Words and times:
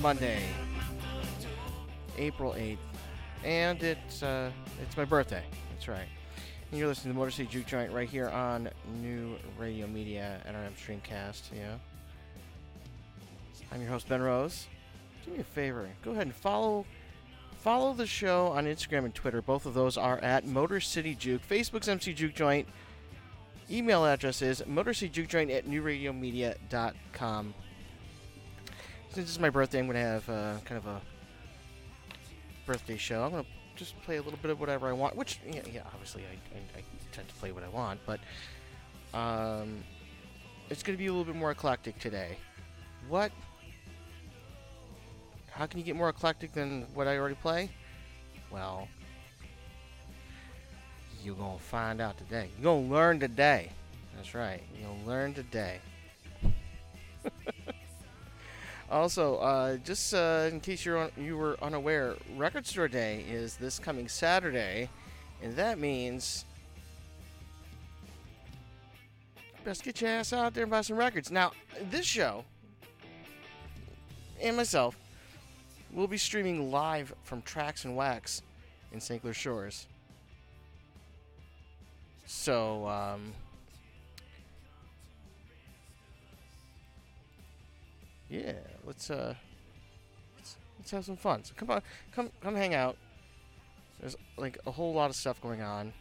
Monday, 0.00 0.40
April 2.16 2.54
8th, 2.54 2.78
and 3.44 3.82
it's 3.82 4.22
uh, 4.22 4.50
it's 4.82 4.96
my 4.96 5.04
birthday. 5.04 5.42
That's 5.70 5.88
right. 5.88 6.08
And 6.70 6.78
you're 6.78 6.88
listening 6.88 7.12
to 7.12 7.18
Motor 7.18 7.30
City 7.30 7.48
Juke 7.50 7.66
Joint 7.66 7.92
right 7.92 8.08
here 8.08 8.28
on 8.28 8.70
New 9.02 9.36
Radio 9.58 9.86
Media 9.86 10.40
NRM 10.48 10.72
Streamcast. 10.74 11.42
Yeah. 11.54 11.74
I'm 13.72 13.82
your 13.82 13.90
host 13.90 14.08
Ben 14.08 14.22
Rose. 14.22 14.66
Do 15.24 15.32
me 15.32 15.40
a 15.40 15.44
favor, 15.44 15.88
go 16.02 16.12
ahead 16.12 16.26
and 16.26 16.34
follow 16.34 16.86
follow 17.62 17.92
the 17.92 18.06
show 18.06 18.46
on 18.48 18.64
Instagram 18.64 19.04
and 19.04 19.14
Twitter. 19.14 19.42
Both 19.42 19.66
of 19.66 19.74
those 19.74 19.98
are 19.98 20.18
at 20.20 20.46
Motor 20.46 20.80
City 20.80 21.14
Juke. 21.14 21.46
Facebook's 21.46 21.88
MC 21.88 22.14
Juke 22.14 22.34
Joint. 22.34 22.68
Email 23.70 24.04
address 24.06 24.40
is 24.40 24.62
motorcityjukejoint 24.62 25.54
at 25.54 25.66
newradiomedia.com. 25.66 27.54
Since 29.12 29.28
it's 29.28 29.40
my 29.40 29.50
birthday, 29.50 29.80
I'm 29.80 29.86
to 29.94 30.00
have 30.00 30.28
uh, 30.28 30.54
kind 30.64 30.78
of 30.78 30.86
a 30.86 31.00
birthday 32.64 32.96
show. 32.96 33.24
I'm 33.24 33.32
to 33.42 33.50
just 33.74 34.00
play 34.02 34.18
a 34.18 34.22
little 34.22 34.38
bit 34.40 34.52
of 34.52 34.60
whatever 34.60 34.88
I 34.88 34.92
want, 34.92 35.16
which, 35.16 35.40
yeah, 35.44 35.62
yeah 35.72 35.82
obviously 35.92 36.22
I, 36.22 36.56
I, 36.56 36.78
I, 36.78 36.84
tend 37.10 37.26
to 37.26 37.34
play 37.34 37.50
what 37.50 37.64
I 37.64 37.68
want, 37.70 37.98
but 38.06 38.20
um, 39.12 39.82
it's 40.68 40.84
to 40.96 40.98
be 40.98 41.08
a 41.08 41.10
little 41.10 41.24
bit 41.24 41.34
more 41.34 41.50
eclectic 41.50 41.98
today. 41.98 42.36
What? 43.08 43.32
How 45.50 45.66
can 45.66 45.80
you 45.80 45.84
get 45.84 45.96
more 45.96 46.08
eclectic 46.08 46.52
than 46.52 46.86
what 46.94 47.08
I 47.08 47.18
already 47.18 47.34
play? 47.34 47.68
Well, 48.52 48.86
you're 51.24 51.34
to 51.58 51.64
find 51.64 52.00
out 52.00 52.16
today. 52.16 52.48
You're 52.62 52.80
to 52.80 52.88
learn 52.88 53.18
today. 53.18 53.72
That's 54.14 54.36
right. 54.36 54.62
To 54.80 55.10
learn 55.10 55.34
today. 55.34 55.80
Also, 58.90 59.36
uh, 59.36 59.76
just 59.78 60.12
uh, 60.14 60.48
in 60.50 60.60
case 60.60 60.84
you're 60.84 60.98
un- 60.98 61.12
you 61.16 61.36
were 61.36 61.56
unaware, 61.62 62.16
Record 62.36 62.66
Store 62.66 62.88
Day 62.88 63.24
is 63.30 63.56
this 63.56 63.78
coming 63.78 64.08
Saturday, 64.08 64.88
and 65.42 65.54
that 65.54 65.78
means 65.78 66.44
best 69.64 69.84
get 69.84 70.00
your 70.00 70.10
ass 70.10 70.32
out 70.32 70.54
there 70.54 70.64
and 70.64 70.70
buy 70.70 70.80
some 70.80 70.96
records. 70.96 71.30
Now, 71.30 71.52
this 71.90 72.04
show 72.04 72.44
and 74.40 74.56
myself 74.56 74.96
will 75.92 76.08
be 76.08 76.18
streaming 76.18 76.72
live 76.72 77.14
from 77.22 77.42
Tracks 77.42 77.84
and 77.84 77.94
Wax 77.94 78.42
in 78.92 79.00
St. 79.00 79.20
Clair 79.20 79.34
Shores. 79.34 79.86
So, 82.26 82.86
um, 82.88 83.32
yeah, 88.30 88.52
let's 88.86 89.10
uh, 89.10 89.34
let's, 90.36 90.56
let's 90.78 90.90
have 90.92 91.04
some 91.04 91.16
fun. 91.16 91.42
So 91.44 91.52
come 91.56 91.70
on, 91.70 91.82
come 92.12 92.30
come 92.40 92.54
hang 92.54 92.74
out. 92.74 92.96
There's 93.98 94.16
like 94.36 94.56
a 94.66 94.70
whole 94.70 94.94
lot 94.94 95.10
of 95.10 95.16
stuff 95.16 95.40
going 95.40 95.60
on, 95.60 95.92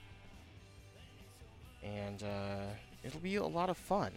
and 1.83 2.21
uh, 2.21 2.67
it'll 3.03 3.19
be 3.19 3.35
a 3.37 3.43
lot 3.43 3.69
of 3.69 3.77
fun. 3.77 4.11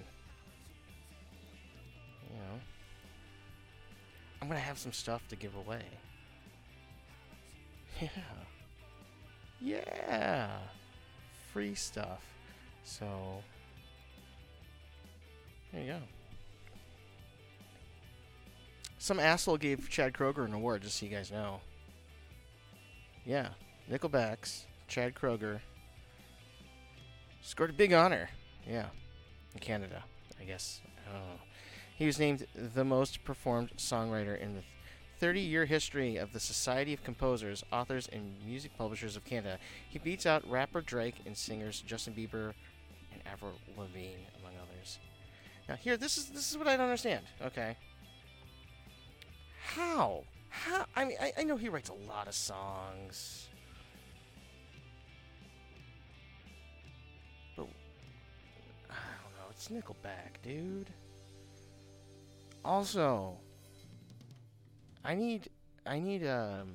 You 2.30 2.36
know, 2.36 2.60
I'm 4.40 4.48
gonna 4.48 4.60
have 4.60 4.78
some 4.78 4.92
stuff 4.92 5.26
to 5.28 5.36
give 5.36 5.54
away. 5.56 5.82
Yeah, 9.60 9.78
yeah, 10.08 10.58
free 11.52 11.76
stuff. 11.76 12.20
So 12.82 13.06
there 15.72 15.82
you 15.82 15.86
go. 15.92 15.98
Some 19.02 19.18
asshole 19.18 19.56
gave 19.56 19.88
Chad 19.88 20.12
Kroeger 20.12 20.44
an 20.44 20.52
award, 20.52 20.82
just 20.82 20.96
so 20.96 21.06
you 21.06 21.10
guys 21.10 21.32
know. 21.32 21.58
Yeah, 23.24 23.48
Nickelback's 23.90 24.66
Chad 24.86 25.16
Kroeger 25.16 25.58
scored 27.40 27.70
a 27.70 27.72
big 27.72 27.92
honor. 27.92 28.30
Yeah, 28.64 28.86
in 29.54 29.58
Canada, 29.58 30.04
I 30.40 30.44
guess. 30.44 30.82
Know. 31.12 31.18
He 31.96 32.06
was 32.06 32.20
named 32.20 32.46
the 32.54 32.84
most 32.84 33.24
performed 33.24 33.72
songwriter 33.76 34.40
in 34.40 34.54
the 34.54 34.62
30 35.18 35.40
year 35.40 35.64
history 35.64 36.16
of 36.16 36.32
the 36.32 36.38
Society 36.38 36.94
of 36.94 37.02
Composers, 37.02 37.64
Authors, 37.72 38.08
and 38.12 38.36
Music 38.46 38.70
Publishers 38.78 39.16
of 39.16 39.24
Canada. 39.24 39.58
He 39.90 39.98
beats 39.98 40.26
out 40.26 40.48
rapper 40.48 40.80
Drake 40.80 41.16
and 41.26 41.36
singers 41.36 41.82
Justin 41.84 42.14
Bieber 42.14 42.52
and 43.12 43.20
Avril 43.26 43.58
Lavigne, 43.76 44.28
among 44.38 44.52
others. 44.62 45.00
Now, 45.68 45.74
here, 45.74 45.96
this 45.96 46.16
is 46.18 46.26
this 46.26 46.52
is 46.52 46.56
what 46.56 46.68
I 46.68 46.76
don't 46.76 46.86
understand. 46.86 47.24
Okay, 47.44 47.76
how? 49.62 50.24
How? 50.48 50.84
I 50.94 51.04
mean, 51.04 51.16
I, 51.20 51.32
I 51.38 51.44
know 51.44 51.56
he 51.56 51.68
writes 51.68 51.88
a 51.88 52.08
lot 52.08 52.28
of 52.28 52.34
songs. 52.34 53.48
But, 57.56 57.66
I 58.90 58.94
don't 59.22 59.32
know. 59.38 59.50
It's 59.50 59.68
Nickelback, 59.68 60.42
dude. 60.42 60.90
Also, 62.64 63.38
I 65.04 65.14
need, 65.14 65.48
I 65.86 65.98
need, 65.98 66.26
um, 66.26 66.74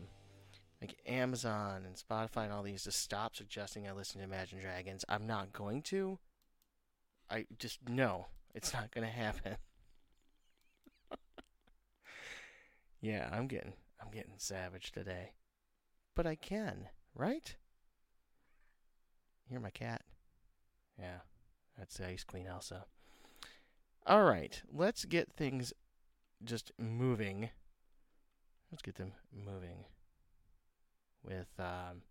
like 0.81 0.95
Amazon 1.05 1.83
and 1.85 1.95
Spotify 1.95 2.43
and 2.43 2.53
all 2.53 2.63
these 2.63 2.83
to 2.83 2.91
stop 2.91 3.35
suggesting 3.35 3.87
I 3.87 3.93
listen 3.93 4.19
to 4.19 4.25
Imagine 4.25 4.59
Dragons. 4.59 5.05
I'm 5.07 5.25
not 5.25 5.53
going 5.53 5.81
to. 5.83 6.19
I 7.29 7.45
just, 7.57 7.79
no. 7.87 8.27
It's 8.53 8.73
not 8.73 8.91
going 8.91 9.05
to 9.05 9.13
happen. 9.13 9.57
Yeah, 13.01 13.29
I'm 13.31 13.47
getting 13.47 13.73
I'm 14.01 14.11
getting 14.11 14.33
savage 14.37 14.91
today. 14.91 15.31
But 16.15 16.25
I 16.25 16.35
can, 16.35 16.89
right? 17.15 17.55
You're 19.49 19.59
my 19.59 19.69
cat. 19.69 20.01
Yeah, 20.99 21.19
that's 21.77 21.97
the 21.97 22.07
Ice 22.07 22.23
Queen 22.23 22.47
Elsa. 22.47 22.85
All 24.05 24.23
right, 24.23 24.61
let's 24.71 25.05
get 25.05 25.31
things 25.31 25.73
just 26.43 26.71
moving. 26.77 27.49
Let's 28.71 28.81
get 28.81 28.95
them 28.95 29.13
moving 29.31 29.85
with 31.23 31.47
um, 31.59 32.01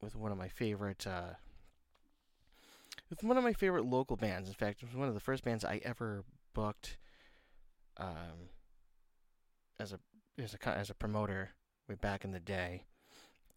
with 0.00 0.16
one 0.16 0.32
of 0.32 0.38
my 0.38 0.48
favorite 0.48 1.06
uh, 1.06 1.34
with 3.08 3.22
one 3.22 3.36
of 3.36 3.44
my 3.44 3.52
favorite 3.52 3.84
local 3.84 4.16
bands. 4.16 4.48
In 4.48 4.54
fact, 4.54 4.82
it 4.82 4.88
was 4.88 4.96
one 4.96 5.08
of 5.08 5.14
the 5.14 5.20
first 5.20 5.44
bands 5.44 5.64
I 5.64 5.80
ever 5.84 6.24
booked 6.54 6.96
um, 8.00 8.48
as 9.78 9.92
a 9.92 10.00
as 10.42 10.54
a 10.54 10.68
as 10.68 10.90
a 10.90 10.94
promoter 10.94 11.50
way 11.88 11.94
back 11.94 12.24
in 12.24 12.32
the 12.32 12.40
day. 12.40 12.84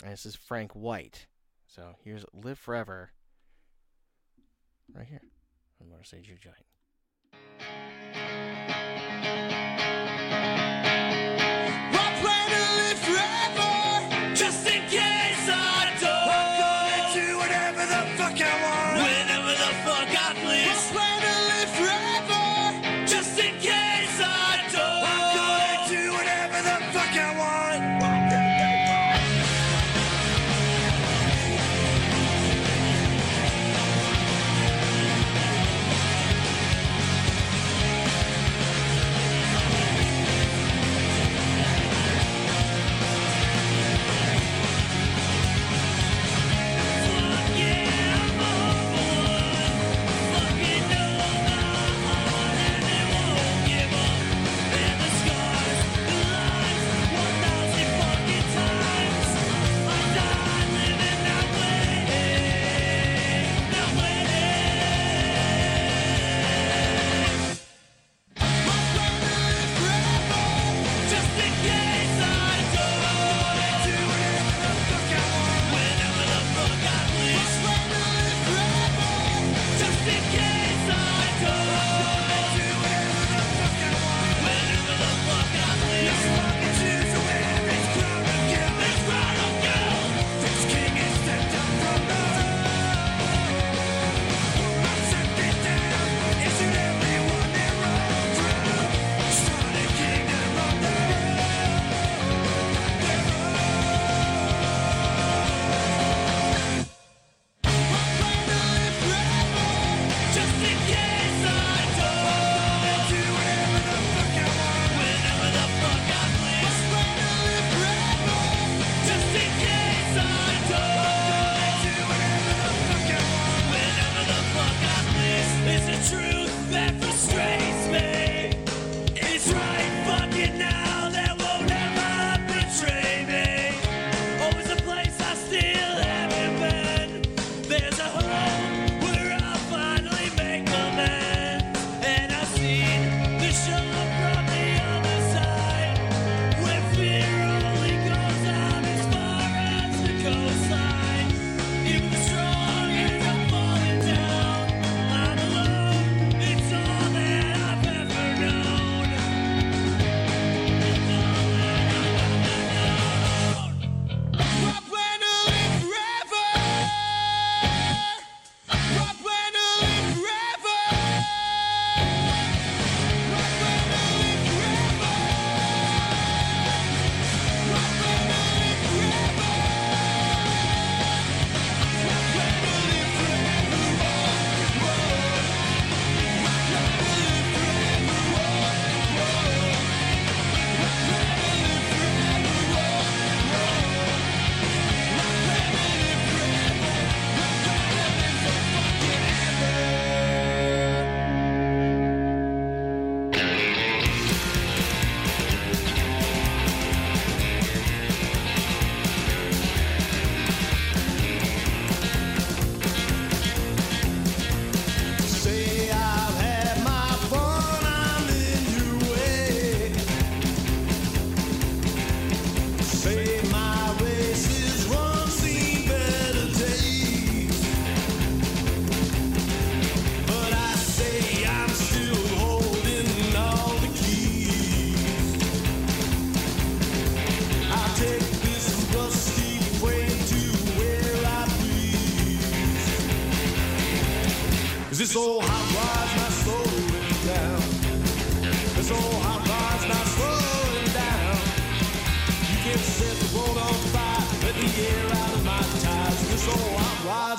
And 0.04 0.12
this 0.12 0.26
is 0.26 0.36
Frank 0.36 0.74
White. 0.74 1.28
So 1.68 1.96
here's 2.04 2.26
"Live 2.34 2.60
Forever" 2.60 3.12
right 4.94 5.08
here. 5.08 5.22
I'm 5.82 5.90
gonna 5.90 6.06
say 6.06 6.22
Juke 6.22 6.42
Joint. 6.42 6.73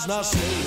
Not 0.06 0.26
slowing 0.26 0.63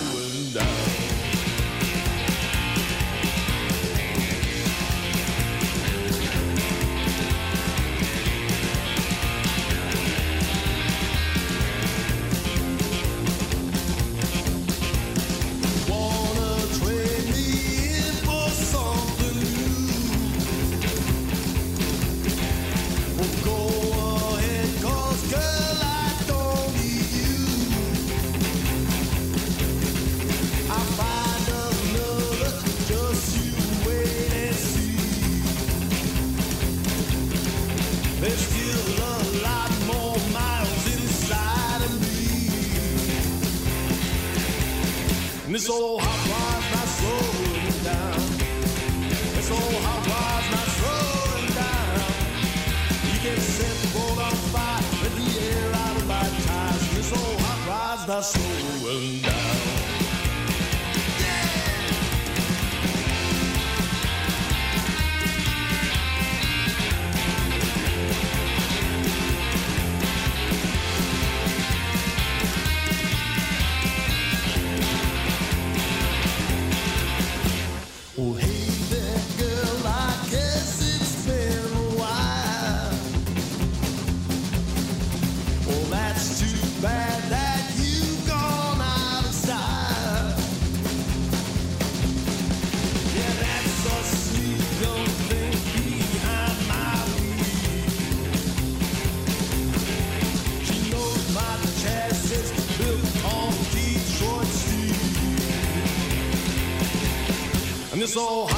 And 108.07 108.15
this 108.15 108.56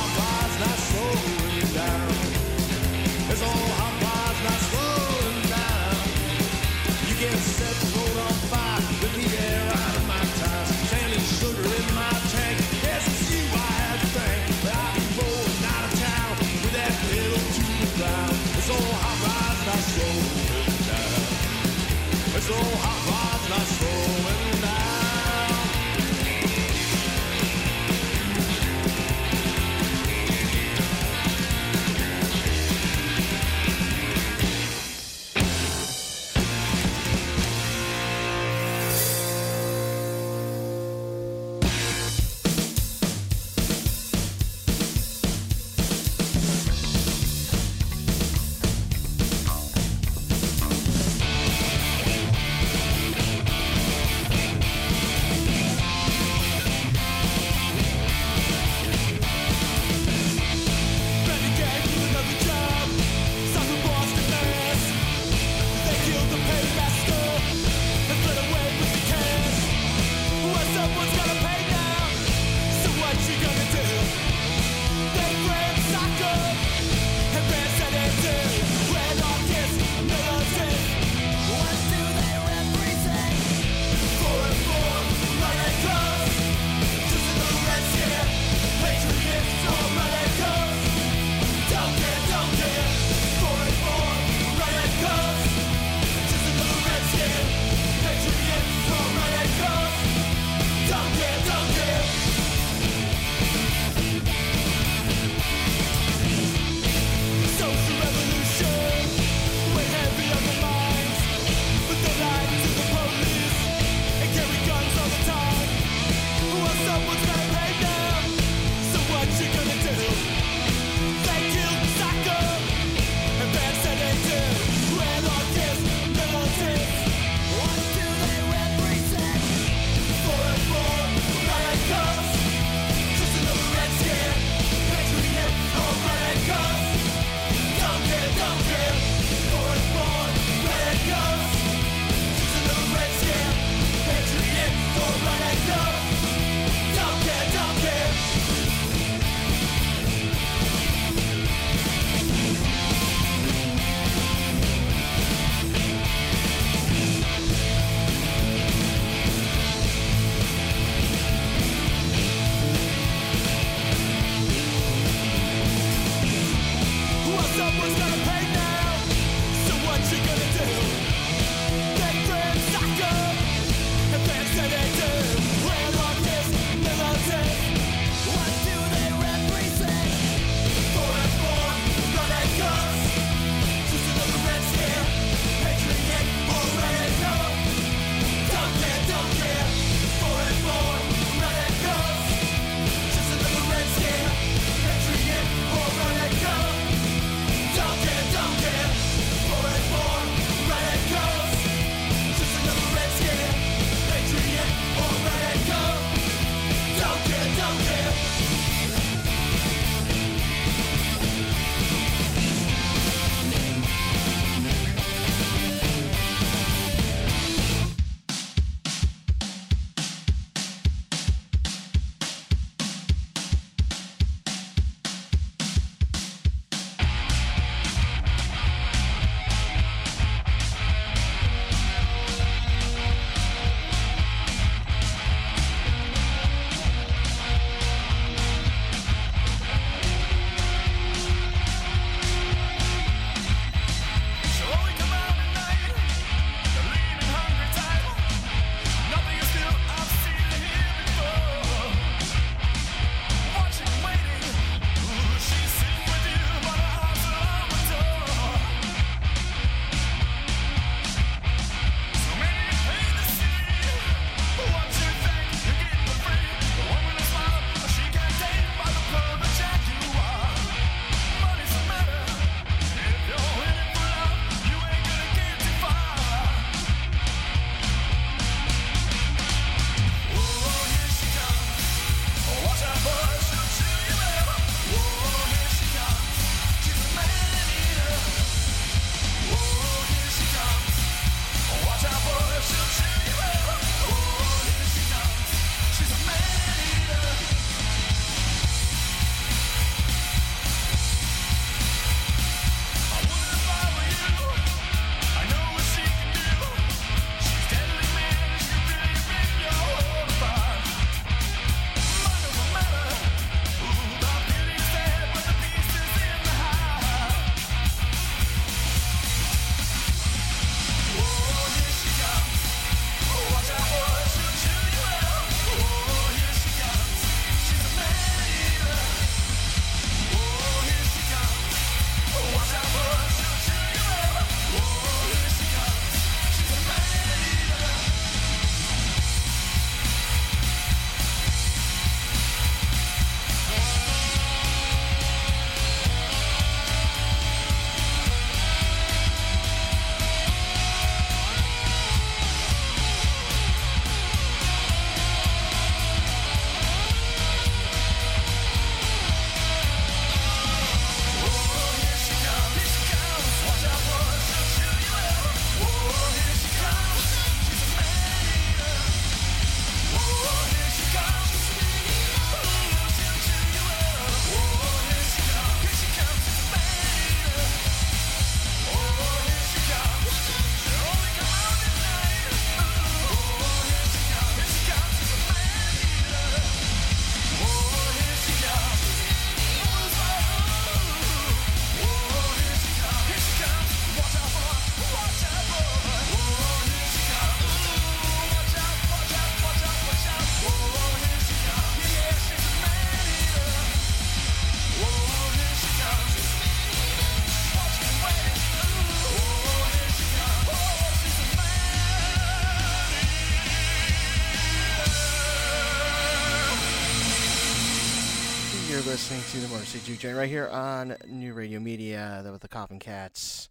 to 419.51 419.57
the 419.57 419.67
City 419.79 420.05
Juke 420.05 420.19
Joint 420.19 420.37
right 420.37 420.47
here 420.47 420.67
on 420.67 421.15
New 421.27 421.55
Radio 421.55 421.79
Media 421.79 422.47
with 422.51 422.61
the 422.61 422.67
Coffin 422.67 422.99
Cats 422.99 423.67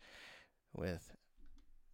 with 0.75 1.13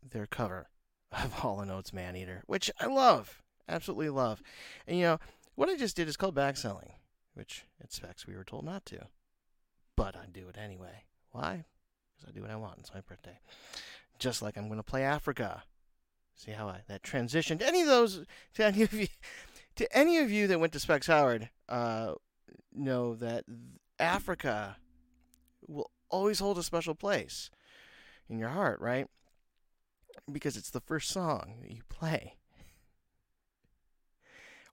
their 0.03 0.25
cover 0.25 0.69
of 1.13 1.33
Hall 1.41 1.63
& 1.69 1.71
Oates 1.71 1.93
Man 1.93 2.17
Eater, 2.17 2.43
which 2.47 2.71
I 2.81 2.87
love, 2.87 3.43
absolutely 3.69 4.09
love. 4.09 4.43
And 4.87 4.97
you 4.97 5.03
know, 5.05 5.19
what 5.55 5.69
I 5.69 5.77
just 5.77 5.97
did 5.97 6.09
is 6.09 6.17
called 6.17 6.35
backselling, 6.35 6.93
which 7.35 7.67
at 7.79 7.93
Specs 7.93 8.27
we 8.27 8.35
were 8.35 8.45
told 8.45 8.65
not 8.65 8.87
to. 8.87 9.09
But 9.97 10.17
I 10.17 10.25
do 10.33 10.49
it 10.49 10.57
anyway. 10.57 11.05
Why? 11.33 11.67
Because 12.17 12.31
I 12.31 12.33
do 12.35 12.41
what 12.41 12.51
I 12.51 12.57
want. 12.57 12.79
It's 12.79 12.95
my 12.95 13.03
birthday. 13.03 13.39
Just 14.19 14.41
like 14.41 14.57
I'm 14.57 14.69
going 14.69 14.79
to 14.79 14.83
play 14.83 15.03
Africa. 15.03 15.63
See 16.37 16.53
how 16.53 16.69
I 16.69 16.81
that 16.89 17.03
transitioned. 17.03 17.61
Any 17.61 17.83
of 17.83 17.89
those 17.89 18.25
to 18.55 18.65
any 18.65 18.81
of 18.81 18.95
you 18.95 19.09
to 19.77 19.95
any 19.95 20.17
of 20.19 20.31
you 20.31 20.47
that 20.47 20.59
went 20.59 20.73
to 20.73 20.81
Specs 20.81 21.07
Howard, 21.07 21.51
uh, 21.69 22.15
know 22.73 23.15
that 23.15 23.45
Africa 23.99 24.77
will 25.67 25.91
always 26.11 26.41
hold 26.41 26.59
a 26.59 26.63
special 26.63 26.95
place 26.95 27.51
in 28.29 28.39
your 28.39 28.51
heart, 28.51 28.81
right? 28.81 29.07
Because 30.31 30.57
it's 30.57 30.71
the 30.71 30.81
first 30.81 31.11
song 31.11 31.57
that 31.61 31.71
you 31.71 31.83
play. 31.89 32.37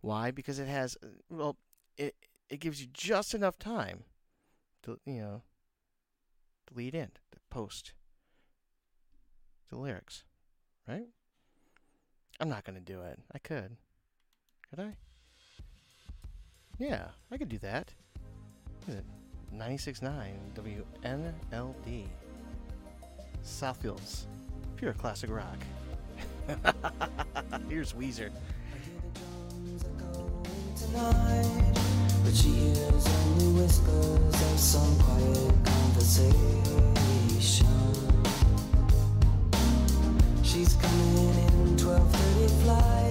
Why? 0.01 0.31
Because 0.31 0.59
it 0.59 0.67
has 0.67 0.97
uh, 1.03 1.07
well, 1.29 1.57
it 1.97 2.15
it 2.49 2.59
gives 2.59 2.81
you 2.81 2.87
just 2.91 3.33
enough 3.33 3.57
time 3.57 4.03
to 4.83 4.99
you 5.05 5.21
know 5.21 5.43
to 6.67 6.73
lead 6.73 6.95
in, 6.95 7.11
to 7.31 7.39
post 7.49 7.93
the 9.69 9.77
lyrics, 9.77 10.23
right? 10.87 11.07
I'm 12.39 12.49
not 12.49 12.63
gonna 12.63 12.81
do 12.81 13.01
it. 13.01 13.19
I 13.33 13.37
could. 13.37 13.77
Could 14.69 14.79
I? 14.79 14.95
Yeah, 16.81 17.09
I 17.29 17.37
could 17.37 17.47
do 17.47 17.59
that. 17.59 17.93
What 18.85 18.89
is 18.89 18.95
it? 18.95 19.05
96.9 19.55 20.31
WNLD. 21.03 22.07
Southfields. 23.45 24.23
Pure 24.77 24.93
classic 24.93 25.29
rock. 25.29 25.57
Here's 27.69 27.93
Weezer. 27.93 28.31
but 30.91 32.33
she 32.33 32.49
hears 32.49 33.07
only 33.07 33.61
whispers 33.61 34.33
of 34.33 34.59
some 34.59 34.99
quiet 35.01 35.53
conversation. 35.63 36.33
She's 40.41 40.73
coming 40.73 41.29
in 41.29 41.77
12:30 41.77 42.49
flight. 42.63 43.10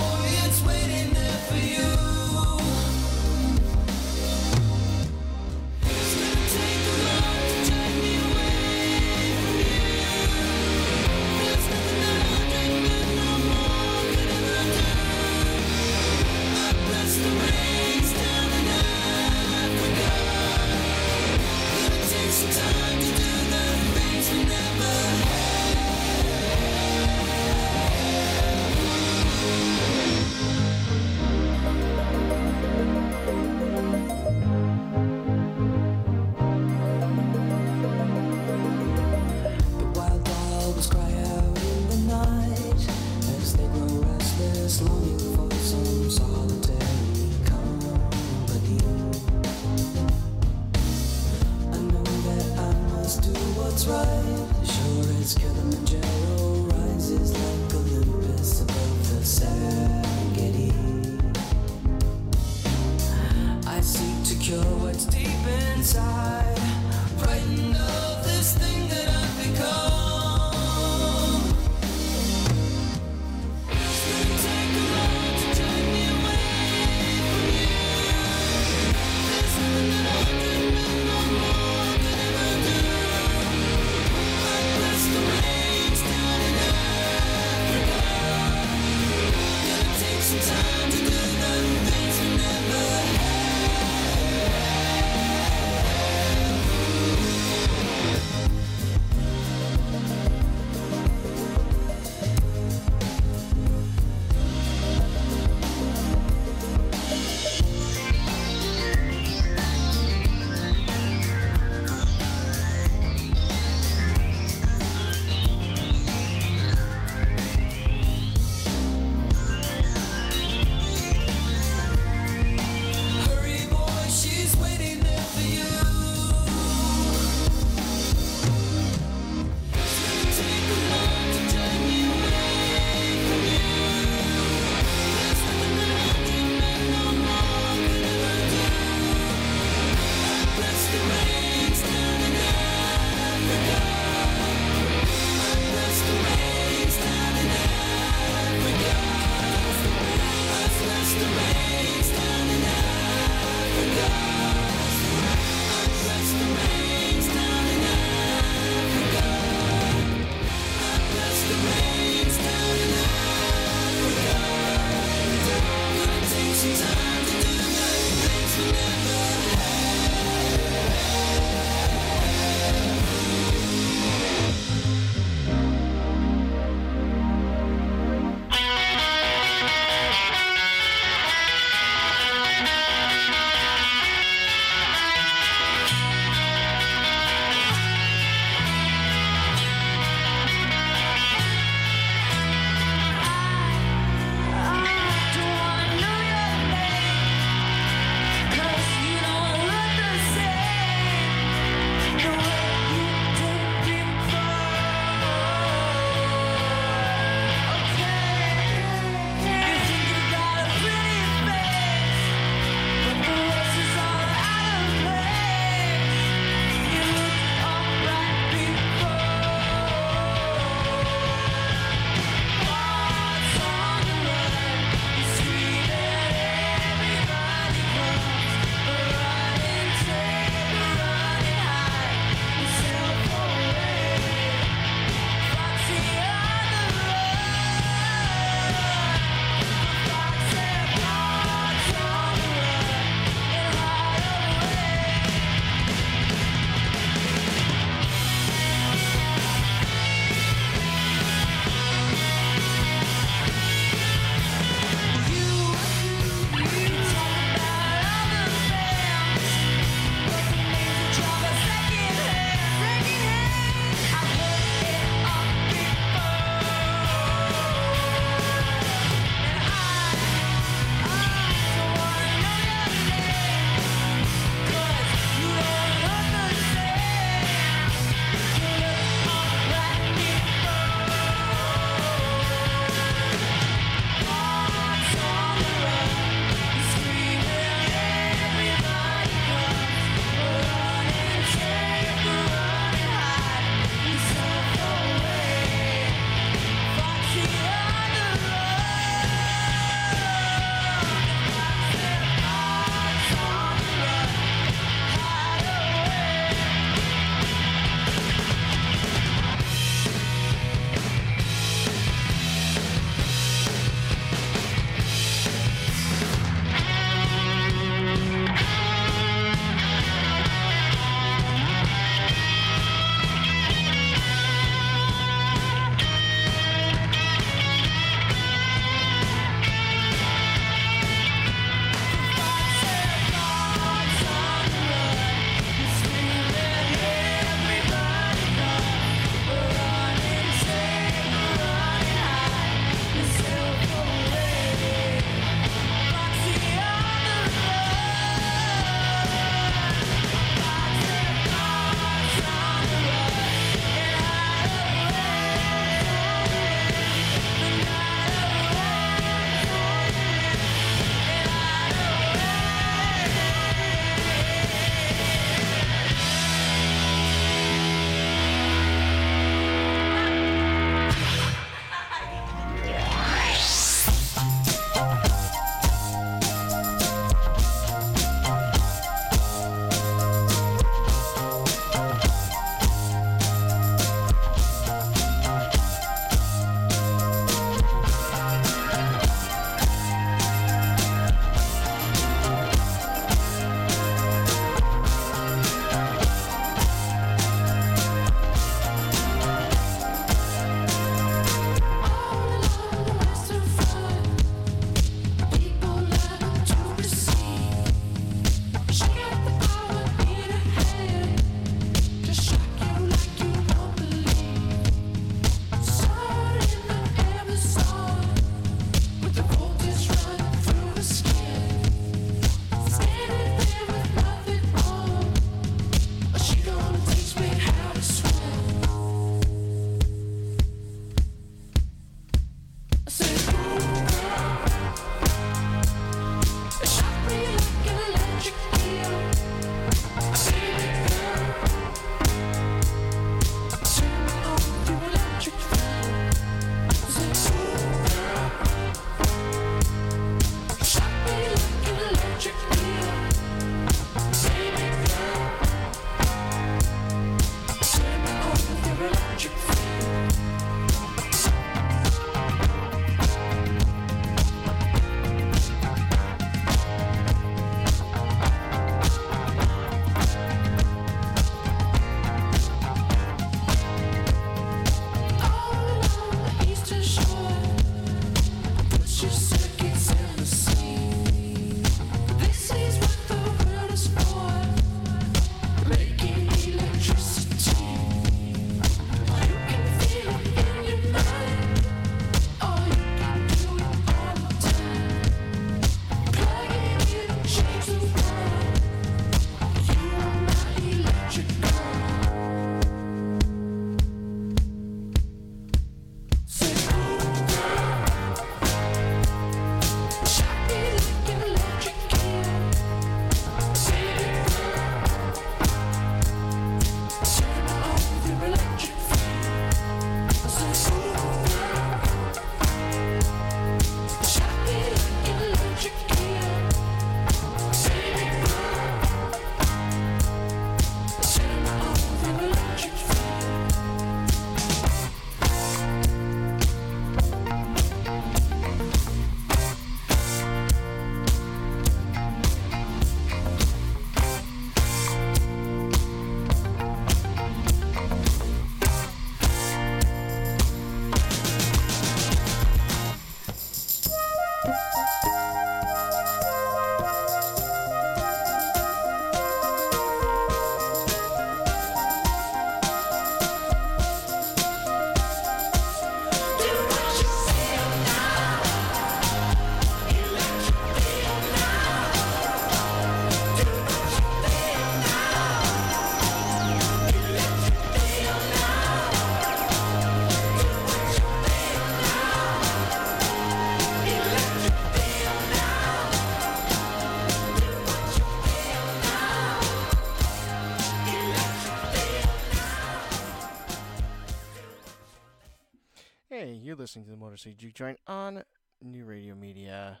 Motor 597.30 597.36
City 597.36 597.54
Juke 597.56 597.74
Joint 597.74 598.00
on 598.08 598.42
New 598.82 599.04
Radio 599.04 599.36
Media. 599.36 600.00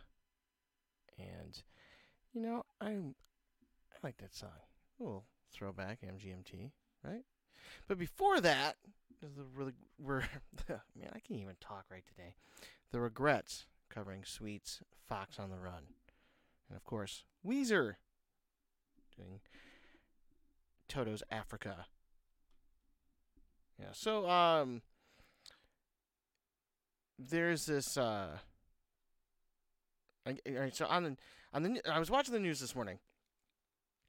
And, 1.16 1.62
you 2.32 2.40
know, 2.40 2.64
I, 2.80 2.88
I 2.88 3.96
like 4.02 4.16
that 4.16 4.34
song. 4.34 4.48
A 4.98 5.02
little 5.04 5.26
throwback, 5.52 6.00
MGMT, 6.00 6.72
right? 7.04 7.22
But 7.86 7.98
before 7.98 8.40
that, 8.40 8.78
the 9.20 9.44
really, 9.54 9.74
we're, 9.96 10.24
man, 10.68 11.10
I 11.12 11.20
can't 11.20 11.38
even 11.38 11.54
talk 11.60 11.84
right 11.88 12.02
today. 12.04 12.34
The 12.90 12.98
Regrets 12.98 13.66
covering 13.90 14.24
Sweet's 14.24 14.80
Fox 15.08 15.38
on 15.38 15.50
the 15.50 15.58
Run. 15.60 15.84
And 16.68 16.76
of 16.76 16.82
course, 16.82 17.22
Weezer 17.46 17.94
doing 19.16 19.38
Toto's 20.88 21.22
Africa. 21.30 21.86
Yeah, 23.78 23.92
so, 23.92 24.28
um, 24.28 24.82
there's 27.28 27.66
this 27.66 27.96
uh 27.96 28.38
I- 30.26 30.70
so 30.72 30.86
on 30.86 31.02
the 31.04 31.16
on 31.52 31.62
the 31.62 31.82
I 31.90 31.98
was 31.98 32.10
watching 32.10 32.34
the 32.34 32.40
news 32.40 32.60
this 32.60 32.74
morning 32.74 32.98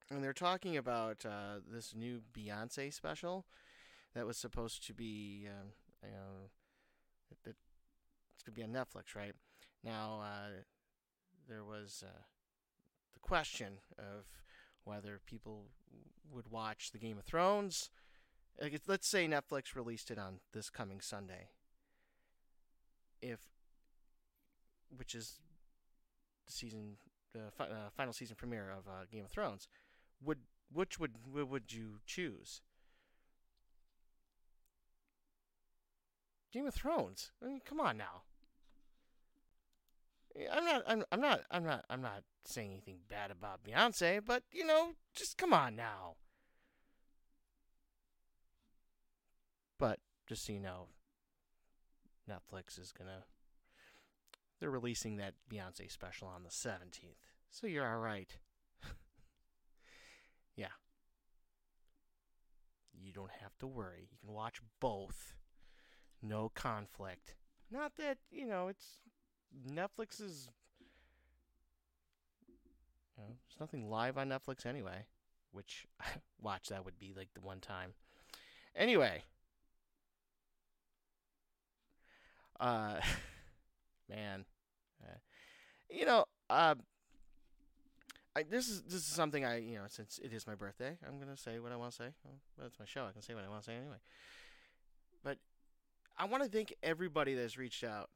and 0.10 0.24
they're 0.24 0.34
talking 0.34 0.78
about 0.78 1.26
uh 1.26 1.60
this 1.70 1.94
new 1.96 2.22
Beyonce 2.34 2.94
special 2.94 3.46
that 4.14 4.26
was 4.26 4.38
supposed 4.38 4.86
to 4.88 4.94
be 4.94 5.48
um 5.50 5.70
you 6.04 6.10
know 6.12 6.50
it, 7.32 7.50
it- 7.50 7.56
it's 8.34 8.44
to 8.44 8.52
be 8.52 8.64
on 8.64 8.70
Netflix 8.70 9.16
right? 9.16 9.34
Now 9.84 10.22
uh 10.24 10.62
there 11.50 11.64
was 11.64 12.04
uh 12.06 12.22
the 13.14 13.20
question 13.20 13.80
of 13.98 14.26
whether 14.84 15.20
people 15.26 15.66
would 16.34 16.50
watch 16.50 16.92
the 16.92 16.98
Game 16.98 17.18
of 17.18 17.26
Thrones. 17.26 17.90
Like 18.60 18.80
let's 18.88 19.08
say 19.08 19.28
Netflix 19.28 19.76
released 19.76 20.12
it 20.12 20.18
on 20.20 20.40
this 20.54 20.70
coming 20.70 21.02
Sunday 21.02 21.50
if 23.22 23.40
which 24.96 25.16
is 25.16 25.40
the 26.46 26.54
season 26.54 26.98
the 27.34 27.52
fi- 27.52 27.66
uh, 27.66 27.90
final 27.96 28.14
season 28.14 28.36
premiere 28.36 28.70
of 28.70 28.88
uh, 28.88 29.06
Game 29.12 29.26
of 29.26 29.32
Thrones 29.32 29.68
would 30.24 30.40
which 30.72 31.00
would 31.00 31.16
would 31.34 31.74
you 31.74 32.00
choose? 32.06 32.62
Game 36.52 36.68
of 36.68 36.74
Thrones? 36.74 37.32
I 37.42 37.48
mean 37.48 37.62
come 37.64 37.80
on 37.80 37.98
now. 37.98 38.24
I'm 40.52 40.66
not 40.66 40.84
I'm, 40.88 41.04
I'm 41.12 41.22
not 41.22 41.42
I'm 41.52 41.64
not 41.64 41.86
I'm 41.90 42.02
not 42.02 42.24
saying 42.46 42.72
anything 42.72 42.98
bad 43.08 43.32
about 43.32 43.64
Beyonce 43.64 44.22
but 44.26 44.44
you 44.52 44.66
know 44.66 44.92
just 45.16 45.38
come 45.38 45.54
on 45.54 45.76
now. 45.76 46.16
But 49.78 50.00
just 50.28 50.46
so 50.46 50.54
you 50.54 50.60
know 50.60 50.88
Netflix 52.30 52.80
is 52.80 52.92
gonna. 52.92 53.26
They're 54.60 54.70
releasing 54.70 55.18
that 55.18 55.34
Beyonce 55.52 55.92
special 55.92 56.28
on 56.28 56.44
the 56.44 56.50
17th. 56.50 57.32
So 57.50 57.66
you're 57.68 57.86
alright. 57.86 58.38
yeah. 60.56 60.68
You 62.94 63.12
don't 63.12 63.32
have 63.42 63.58
to 63.60 63.68
worry. 63.68 64.08
You 64.12 64.18
can 64.24 64.34
watch 64.34 64.62
both. 64.80 65.34
No 66.22 66.52
conflict. 66.54 67.34
Not 67.72 67.94
that, 67.98 68.20
you 68.30 68.46
know, 68.46 68.68
it's. 68.68 69.00
Netflix 69.68 70.22
is. 70.22 70.48
You 73.18 73.24
know, 73.24 73.30
there's 73.30 73.60
nothing 73.60 73.90
live 73.90 74.18
on 74.18 74.30
Netflix 74.30 74.66
anyway. 74.66 75.06
Which, 75.52 75.88
watch, 76.42 76.70
that 76.70 76.86
would 76.86 77.00
be 77.00 77.14
like 77.18 77.30
the 77.34 77.42
one 77.42 77.60
time. 77.60 77.94
Anyway. 78.76 79.24
Uh, 82.62 83.02
man, 84.10 84.46
uh, 85.04 85.18
you 85.90 86.06
know, 86.06 86.26
uh, 86.50 86.76
I 88.36 88.44
this 88.44 88.70
is 88.70 88.84
this 88.84 88.96
is 88.96 89.06
something 89.06 89.44
I 89.44 89.58
you 89.58 89.76
know 89.76 89.86
since 89.90 90.20
it 90.24 90.32
is 90.32 90.46
my 90.46 90.54
birthday, 90.56 90.96
I'm 91.06 91.20
gonna 91.20 91.36
say 91.36 91.60
what 91.60 91.72
I 91.72 91.76
want 91.76 91.92
to 91.92 91.98
say. 91.98 92.10
Well, 92.58 92.68
it's 92.68 92.80
my 92.80 92.86
show. 92.86 93.08
I 93.08 93.12
can 93.12 93.24
say 93.24 93.34
what 93.34 93.44
I 93.44 93.50
want 93.50 93.64
to 93.64 93.66
say 93.66 93.76
anyway. 93.76 93.98
But 95.24 95.38
I 96.18 96.26
want 96.26 96.44
to 96.44 96.50
thank 96.50 96.74
everybody 96.84 97.34
that's 97.34 97.58
reached 97.58 97.84
out 97.84 98.10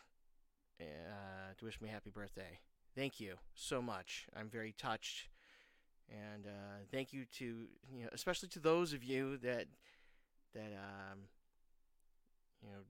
uh, 0.80 1.54
to 1.58 1.66
wish 1.66 1.82
me 1.82 1.90
happy 1.90 2.12
birthday. 2.12 2.60
Thank 2.96 3.20
you 3.20 3.36
so 3.56 3.82
much. 3.82 4.28
I'm 4.36 4.50
very 4.50 4.74
touched, 4.78 5.28
and 6.08 6.46
uh, 6.46 6.86
thank 6.92 7.14
you 7.14 7.26
to 7.40 7.46
you 7.92 8.04
know 8.04 8.10
especially 8.14 8.50
to 8.50 8.60
those 8.60 8.94
of 8.94 9.04
you 9.04 9.38
that 9.38 9.66
that 10.54 10.72
um 10.72 11.20
you 12.62 12.70
know 12.70 12.84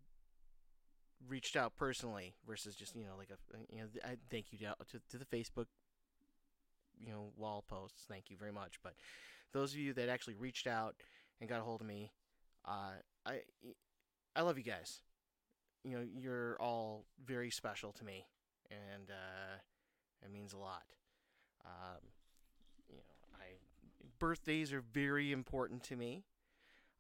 reached 1.27 1.55
out 1.55 1.75
personally 1.75 2.35
versus 2.47 2.75
just 2.75 2.95
you 2.95 3.03
know 3.03 3.15
like 3.17 3.29
a 3.29 3.57
you 3.73 3.81
know 3.81 3.87
I 4.03 4.17
thank 4.29 4.47
you 4.51 4.59
to 4.59 4.75
to, 4.91 4.99
to 5.09 5.17
the 5.17 5.25
Facebook 5.25 5.65
you 6.99 7.11
know 7.11 7.31
wall 7.37 7.63
posts. 7.67 8.03
Thank 8.07 8.29
you 8.29 8.37
very 8.37 8.51
much. 8.51 8.79
But 8.83 8.93
those 9.53 9.73
of 9.73 9.79
you 9.79 9.93
that 9.93 10.09
actually 10.09 10.35
reached 10.35 10.67
out 10.67 10.95
and 11.39 11.49
got 11.49 11.59
a 11.59 11.63
hold 11.63 11.81
of 11.81 11.87
me 11.87 12.11
uh 12.65 12.93
I 13.25 13.41
I 14.35 14.41
love 14.41 14.57
you 14.57 14.63
guys. 14.63 15.01
You 15.83 15.97
know 15.97 16.03
you're 16.03 16.57
all 16.59 17.05
very 17.25 17.51
special 17.51 17.91
to 17.93 18.03
me 18.03 18.25
and 18.71 19.09
uh 19.09 19.57
it 20.23 20.31
means 20.31 20.53
a 20.53 20.57
lot. 20.57 20.83
Um 21.65 22.01
you 22.89 22.97
know 22.97 23.37
I 23.39 23.57
birthdays 24.19 24.73
are 24.73 24.83
very 24.93 25.31
important 25.31 25.83
to 25.83 25.95
me. 25.95 26.23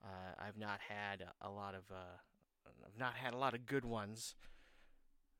Uh, 0.03 0.45
I've 0.45 0.57
not 0.57 0.79
had 0.87 1.21
a, 1.21 1.47
a 1.47 1.49
lot 1.49 1.73
of 1.73 1.83
uh, 1.91 2.17
I've 2.67 2.99
not 2.99 3.15
had 3.15 3.33
a 3.33 3.37
lot 3.37 3.53
of 3.53 3.65
good 3.65 3.85
ones 3.85 4.35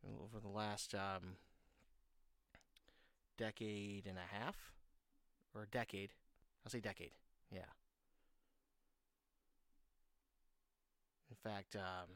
over 0.04 0.40
the 0.40 0.50
last 0.50 0.94
um, 0.94 1.38
decade 3.38 4.06
and 4.08 4.18
a 4.18 4.36
half, 4.36 4.56
or 5.54 5.64
a 5.64 5.68
decade. 5.68 6.12
I'll 6.66 6.72
say 6.72 6.80
decade. 6.80 7.12
Yeah. 7.52 7.62
In 11.30 11.52
fact, 11.52 11.76
um, 11.76 12.10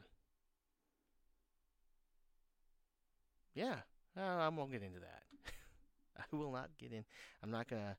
yeah, 3.54 3.76
I 4.16 4.48
won't 4.48 4.72
get 4.72 4.82
into 4.82 5.00
that. 5.00 5.22
I 6.18 6.36
will 6.36 6.52
not 6.52 6.70
get 6.78 6.92
in. 6.92 7.04
I'm 7.42 7.50
not 7.50 7.68
gonna, 7.68 7.96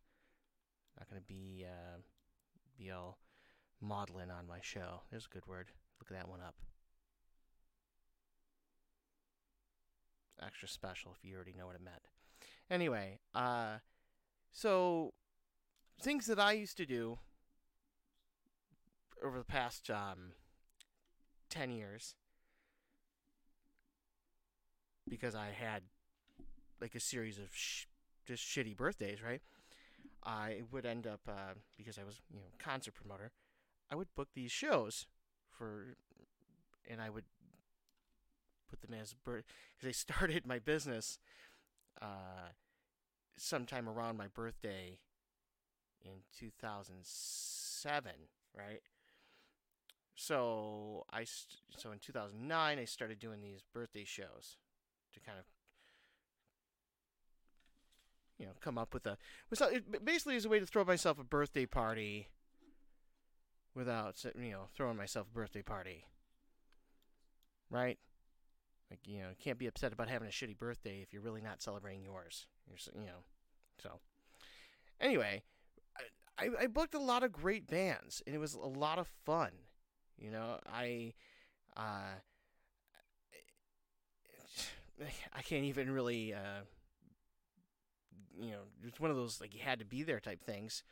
not 0.97 1.09
gonna 1.09 1.21
be, 1.27 1.65
uh, 1.65 1.99
be 2.77 2.91
all 2.91 3.17
maudlin 3.79 4.29
on 4.29 4.47
my 4.47 4.59
show. 4.61 5.01
There's 5.09 5.27
a 5.29 5.33
good 5.33 5.47
word. 5.47 5.71
Look 5.99 6.11
at 6.11 6.17
that 6.17 6.29
one 6.29 6.41
up. 6.41 6.55
Extra 10.43 10.67
special 10.67 11.13
if 11.17 11.23
you 11.27 11.35
already 11.35 11.53
know 11.57 11.65
what 11.65 11.75
it 11.75 11.83
meant. 11.83 12.01
Anyway, 12.69 13.19
uh, 13.35 13.77
so 14.51 15.13
things 16.01 16.25
that 16.27 16.39
I 16.39 16.53
used 16.53 16.77
to 16.77 16.85
do 16.85 17.19
over 19.23 19.37
the 19.37 19.45
past 19.45 19.89
um, 19.89 20.33
10 21.49 21.71
years 21.71 22.15
because 25.07 25.35
I 25.35 25.49
had 25.57 25.83
like 26.79 26.95
a 26.95 26.99
series 26.99 27.37
of 27.37 27.49
sh- 27.51 27.85
just 28.25 28.43
shitty 28.43 28.75
birthdays, 28.75 29.21
right? 29.21 29.41
I 30.23 30.61
would 30.71 30.85
end 30.85 31.07
up 31.07 31.21
uh, 31.27 31.53
because 31.77 31.97
I 31.97 32.03
was, 32.03 32.21
you 32.31 32.39
know, 32.39 32.45
concert 32.59 32.93
promoter. 32.95 33.31
I 33.91 33.95
would 33.95 34.13
book 34.15 34.29
these 34.33 34.51
shows 34.51 35.05
for, 35.49 35.97
and 36.89 37.01
I 37.01 37.09
would 37.09 37.25
put 38.71 38.81
them 38.81 38.97
as 38.99 39.13
birth 39.13 39.45
because 39.77 39.89
I 39.89 39.91
started 39.91 40.45
my 40.45 40.59
business 40.59 41.19
uh, 42.01 42.49
sometime 43.37 43.87
around 43.87 44.17
my 44.17 44.27
birthday 44.27 44.99
in 46.03 46.23
2007, 46.37 48.11
right? 48.57 48.81
So 50.15 51.05
I 51.11 51.25
so 51.77 51.91
in 51.91 51.99
2009 51.99 52.79
I 52.79 52.85
started 52.85 53.19
doing 53.19 53.41
these 53.41 53.63
birthday 53.73 54.03
shows 54.05 54.57
to 55.13 55.19
kind 55.19 55.39
of 55.39 55.45
you 58.37 58.45
know 58.45 58.53
come 58.59 58.77
up 58.77 58.93
with 58.93 59.05
a 59.05 59.17
was 59.49 59.61
basically 60.03 60.35
is 60.35 60.45
a 60.45 60.49
way 60.49 60.59
to 60.59 60.65
throw 60.65 60.83
myself 60.83 61.19
a 61.19 61.23
birthday 61.23 61.65
party 61.65 62.27
without 63.73 64.23
you 64.39 64.51
know 64.51 64.67
throwing 64.75 64.97
myself 64.97 65.27
a 65.31 65.33
birthday 65.33 65.61
party 65.61 66.05
right 67.69 67.97
like 68.91 68.99
you 69.05 69.19
know 69.19 69.29
can't 69.39 69.57
be 69.57 69.65
upset 69.65 69.93
about 69.93 70.09
having 70.09 70.27
a 70.27 70.31
shitty 70.31 70.57
birthday 70.57 70.99
if 71.01 71.13
you're 71.13 71.21
really 71.21 71.41
not 71.41 71.61
celebrating 71.61 72.03
yours 72.03 72.45
you're 72.67 72.77
you 73.01 73.07
know 73.07 73.23
so 73.81 73.99
anyway 74.99 75.41
I, 76.37 76.49
I 76.61 76.67
booked 76.67 76.93
a 76.93 76.99
lot 76.99 77.23
of 77.23 77.31
great 77.31 77.67
bands 77.67 78.21
and 78.27 78.35
it 78.35 78.39
was 78.39 78.53
a 78.53 78.59
lot 78.59 78.99
of 78.99 79.07
fun 79.25 79.51
you 80.17 80.29
know 80.29 80.59
i 80.71 81.13
uh 81.77 82.19
i 85.33 85.41
can't 85.41 85.63
even 85.63 85.89
really 85.89 86.33
uh 86.33 86.63
you 88.39 88.51
know 88.51 88.61
it's 88.85 88.99
one 88.99 89.09
of 89.09 89.15
those 89.15 89.39
like 89.39 89.55
you 89.55 89.61
had 89.61 89.79
to 89.79 89.85
be 89.85 90.03
there 90.03 90.19
type 90.19 90.43
things 90.43 90.83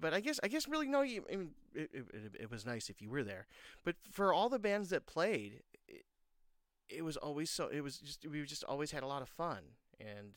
but 0.00 0.12
I 0.12 0.20
guess 0.20 0.40
I 0.42 0.48
guess 0.48 0.68
really 0.68 0.88
no. 0.88 1.02
I 1.02 1.20
mean, 1.30 1.50
it, 1.72 1.90
it, 1.94 2.36
it 2.40 2.50
was 2.50 2.66
nice 2.66 2.90
if 2.90 3.00
you 3.00 3.08
were 3.08 3.22
there. 3.22 3.46
But 3.84 3.94
for 4.10 4.32
all 4.32 4.48
the 4.48 4.58
bands 4.58 4.90
that 4.90 5.06
played, 5.06 5.62
it, 6.88 7.04
was 7.04 7.16
always 7.16 7.50
so 7.50 7.68
it 7.68 7.80
was 7.80 7.98
just 7.98 8.26
we 8.26 8.42
just 8.44 8.64
always 8.64 8.90
had 8.90 9.02
a 9.02 9.06
lot 9.06 9.22
of 9.22 9.28
fun. 9.28 9.60
And 10.00 10.34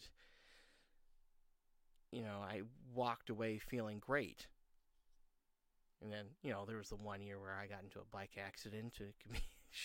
you 2.12 2.24
know 2.24 2.39
i 2.41 2.62
walked 2.93 3.30
away 3.30 3.58
feeling 3.58 4.00
great. 4.00 4.47
And 6.02 6.12
then 6.12 6.26
you 6.43 6.52
know 6.52 6.66
there 6.66 6.78
was 6.78 6.89
the 6.89 6.95
one 6.95 7.22
year 7.22 7.39
where 7.39 7.56
i 7.62 7.68
got 7.68 7.84
into 7.84 8.00
a 8.00 8.06
bike 8.12 8.38
accident 8.43 8.93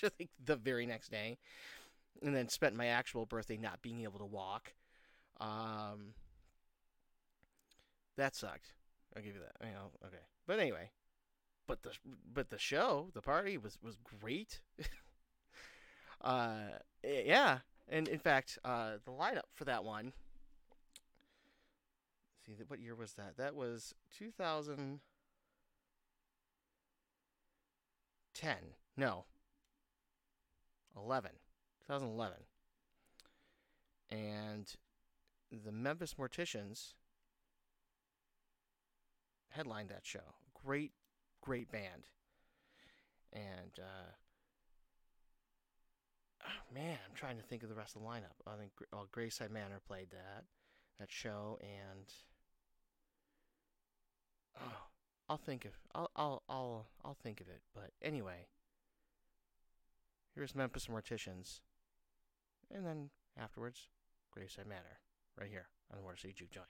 to 0.01 0.11
the 0.45 0.57
very 0.57 0.87
next 0.87 1.11
day. 1.11 1.39
And 2.23 2.35
then 2.35 2.49
spent 2.49 2.77
my 2.77 2.87
actual 2.87 3.27
birthday 3.27 3.57
not 3.57 3.83
being 3.83 4.03
able 4.03 4.19
to 4.19 4.25
walk. 4.25 4.73
Um 5.41 6.15
that 8.17 8.35
sucked. 8.37 8.73
I'll 9.17 9.23
give 9.23 9.35
you 9.35 9.41
that 9.41 9.67
you 9.67 9.73
know 9.73 9.91
okay. 10.07 10.23
But 10.47 10.61
anyway 10.61 10.91
but 11.67 11.83
the 11.83 11.91
but 12.33 12.51
the 12.51 12.59
show 12.59 13.09
the 13.15 13.23
party 13.23 13.57
was 13.59 13.79
was 13.83 13.97
great 14.21 14.61
uh 16.25 16.79
yeah. 17.05 17.59
And 17.89 18.09
in 18.09 18.18
fact 18.18 18.59
uh 18.64 18.93
the 19.05 19.12
lineup 19.12 19.45
for 19.53 19.64
that 19.66 19.85
one. 19.85 20.12
See 22.45 22.55
what 22.66 22.81
year 22.81 22.95
was 22.95 23.12
that? 23.14 23.37
That 23.37 23.55
was 23.55 23.95
2010 24.18 24.99
no. 28.97 29.25
11 30.97 31.31
2011 31.87 32.37
and 34.11 34.75
the 35.64 35.72
memphis 35.72 36.14
morticians 36.18 36.95
headlined 39.51 39.89
that 39.89 40.05
show. 40.05 40.35
Great 40.64 40.93
great 41.41 41.70
band. 41.70 42.09
And 43.33 43.79
uh 43.79 44.12
oh, 46.47 46.75
man, 46.75 46.99
I'm 47.09 47.15
trying 47.15 47.37
to 47.37 47.43
think 47.43 47.63
of 47.63 47.69
the 47.69 47.75
rest 47.75 47.97
of 47.97 48.03
the 48.03 48.09
lineup. 48.09 48.37
I 48.47 48.57
think 48.57 48.73
well, 48.93 49.07
Grayside 49.11 49.51
Manor 49.51 49.81
played 49.87 50.11
that 50.11 50.45
that 50.99 51.11
show, 51.11 51.59
and 51.61 52.13
oh, 54.61 54.87
I'll 55.29 55.37
think 55.37 55.65
of 55.65 55.73
I'll 55.95 56.11
I'll 56.17 56.43
I'll 56.49 56.87
I'll 57.05 57.17
think 57.23 57.41
of 57.41 57.49
it. 57.49 57.63
But 57.75 57.91
anyway, 58.03 58.47
here's 60.35 60.55
Memphis 60.55 60.87
Morticians, 60.87 61.61
and 62.75 62.87
then 62.87 63.11
afterwards, 63.39 63.89
Grayside 64.31 64.67
Manor, 64.67 65.01
right 65.39 65.51
here 65.51 65.69
on 65.93 65.99
the 65.99 66.21
City 66.21 66.35
Juke 66.37 66.51
Joint. 66.51 66.69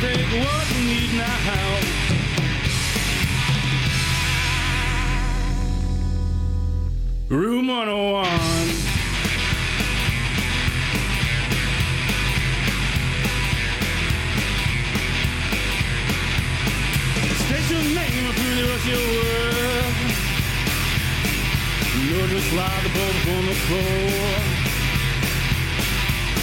Take 0.00 0.26
what 0.42 0.66
you 0.74 0.82
need 0.84 1.12
now. 1.14 1.78
Room 7.28 7.66
101. 7.68 8.94
Your 18.84 18.98
world. 18.98 19.94
You'll 22.04 22.26
just 22.26 22.50
slide 22.50 22.82
the 22.84 22.90
ball 22.90 23.16
on 23.34 23.46
the 23.46 23.54
floor. 23.64 24.34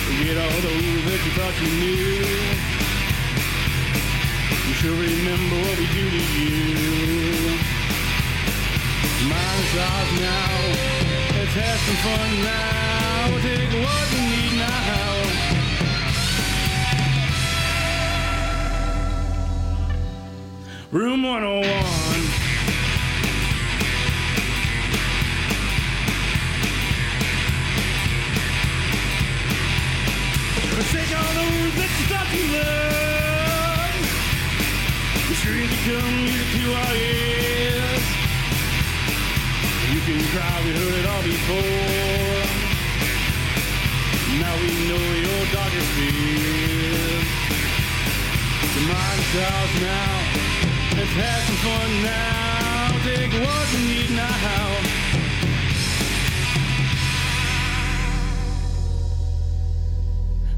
Forget 0.07 0.37
all 0.37 0.61
those 0.61 1.03
that 1.05 1.19
you 1.23 1.31
thought 1.37 1.55
you 1.61 1.69
knew. 1.79 2.80
She'll 4.81 4.93
remember 4.93 5.57
what 5.61 5.77
we 5.77 5.85
do 5.85 6.09
to 6.09 6.17
you. 6.17 7.53
Mine's 9.29 9.73
ours 9.77 10.11
now. 10.19 10.57
Let's 11.37 11.53
have 11.53 11.79
some 11.85 11.99
fun 12.01 12.29
now. 12.41 13.29
Take 13.43 13.69
what 13.85 14.05
we 14.11 14.21
need 14.25 14.53
now. 14.57 15.13
Room 20.91 21.21
101. 21.21 21.63
Forsake 30.73 31.13
all 31.15 31.33
those 31.35 31.73
that 31.75 31.91
you 31.99 32.05
thought 32.09 32.29
you 32.33 32.45
loved. 32.57 33.10
To 35.51 35.57
come 35.57 36.19
to 36.55 36.63
our 36.73 36.95
ears. 36.95 38.03
You 39.91 39.99
can 40.07 40.19
cry, 40.31 40.55
we 40.63 40.71
heard 40.71 40.95
it 40.95 41.05
all 41.11 41.23
before. 41.23 42.39
Now 44.39 44.55
we 44.63 44.71
know 44.87 45.05
your 45.27 45.43
darkest 45.51 45.89
fears. 45.97 47.27
The 48.75 48.81
mind's 48.87 49.35
ours 49.43 49.73
now. 49.81 50.13
Let's 50.95 51.15
have 51.19 51.43
some 51.43 51.59
fun 51.67 51.91
now. 52.01 52.95
Take 53.03 53.33
what 53.33 53.67
we 53.73 53.81
need 53.87 54.11
now. 54.11 54.31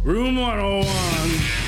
Room 0.04 0.36
101. 0.36 1.63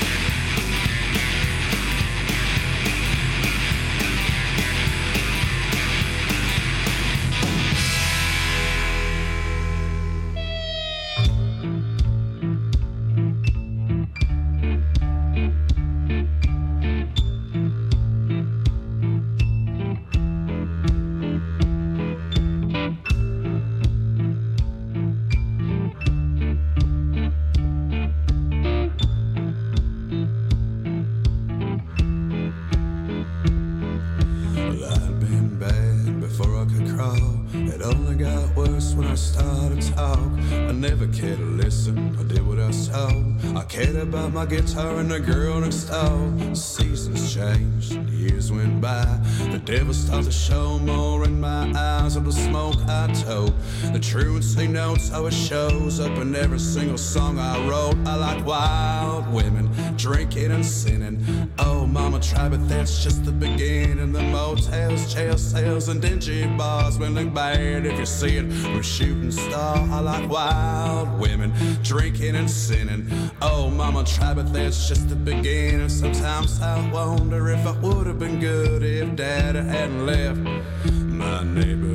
Guitar 44.46 45.00
and 45.00 45.10
the 45.10 45.18
girl 45.18 45.60
next 45.60 45.84
door. 45.84 46.54
Seasons 46.54 47.34
changed, 47.34 47.94
years 48.10 48.52
went 48.52 48.80
by. 48.80 49.04
The 49.50 49.58
devil 49.58 49.92
started 49.92 50.26
to 50.26 50.32
show 50.32 50.78
more 50.78 51.24
in 51.24 51.40
my 51.40 51.72
eyes 51.76 52.16
of 52.16 52.24
the 52.24 52.32
smoke 52.32 52.76
I 52.88 53.08
told. 53.24 53.54
The 53.92 53.98
truancy 53.98 54.68
notes 54.68 55.08
how 55.08 55.26
it 55.26 55.34
shows 55.34 55.98
up 56.00 56.16
in 56.18 56.34
every 56.36 56.60
single 56.60 56.98
song 56.98 57.38
I 57.38 57.68
wrote. 57.68 57.96
I 58.06 58.14
like 58.16 58.46
wild 58.46 59.32
women, 59.32 59.68
drinking 59.96 60.52
and 60.52 60.64
sinning. 60.64 61.50
Oh, 61.58 61.86
mama, 61.86 62.20
try, 62.20 62.48
but 62.48 62.68
that's 62.68 63.02
just 63.02 63.24
the 63.24 63.32
beginning. 63.32 64.12
The 64.12 64.22
motels, 64.22 65.12
jail 65.12 65.38
cells, 65.38 65.88
and 65.88 66.00
dingy 66.00 66.46
bars 66.56 66.98
will 66.98 67.10
look 67.10 67.32
bad 67.32 67.86
if 67.86 67.98
you 67.98 68.06
see 68.06 68.36
it 68.36 68.44
a 68.44 68.82
shooting 68.82 69.30
star. 69.30 70.02
Like 70.02 70.28
wild 70.28 71.18
women, 71.18 71.52
drinking 71.82 72.36
and 72.36 72.50
sinning. 72.50 73.08
Oh, 73.40 73.70
mama, 73.70 74.04
try, 74.04 74.34
but 74.34 74.52
that's 74.52 74.88
just 74.88 75.08
the 75.08 75.16
beginning. 75.16 75.88
Sometimes 75.88 76.60
I 76.60 76.90
wonder 76.90 77.48
if 77.50 77.66
I 77.66 77.72
would 77.80 78.06
have 78.06 78.18
been 78.18 78.38
good 78.38 78.82
if 78.82 79.16
daddy 79.16 79.60
hadn't 79.60 80.06
left 80.06 80.38
my 80.86 81.42
neighborhood. 81.42 81.85